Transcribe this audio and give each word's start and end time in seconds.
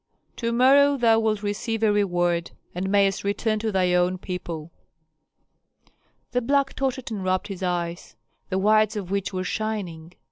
To 0.37 0.51
morrow 0.51 0.97
thou 0.97 1.19
wilt 1.19 1.43
receive 1.43 1.83
a 1.83 1.91
reward 1.91 2.49
and 2.73 2.89
mayst 2.89 3.23
return 3.23 3.59
to 3.59 3.71
thy 3.71 3.93
own 3.93 4.17
people." 4.17 4.71
The 6.31 6.41
black 6.41 6.73
tottered 6.73 7.11
and 7.11 7.23
rubbed 7.23 7.49
his 7.49 7.61
eyes, 7.61 8.15
the 8.49 8.57
whites 8.57 8.95
of 8.95 9.11
which 9.11 9.31
were 9.31 9.43
shining. 9.43 10.13